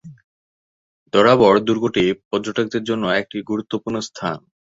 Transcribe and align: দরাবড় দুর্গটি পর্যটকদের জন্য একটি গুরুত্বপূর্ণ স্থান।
দরাবড় 1.13 1.59
দুর্গটি 1.67 2.03
পর্যটকদের 2.29 2.83
জন্য 2.83 3.03
একটি 3.19 3.37
গুরুত্বপূর্ণ 3.49 3.97
স্থান। 4.09 4.37